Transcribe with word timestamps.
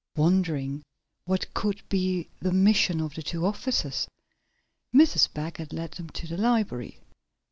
Wondering 0.15 0.81
what 1.25 1.53
could 1.53 1.87
be 1.87 2.27
the 2.39 2.51
mission 2.51 3.01
of 3.01 3.13
the 3.13 3.21
two 3.21 3.45
officers, 3.45 4.07
Mrs. 4.91 5.31
Baggert 5.31 5.71
led 5.71 5.91
them 5.91 6.09
to 6.09 6.25
the 6.25 6.37
library. 6.37 6.97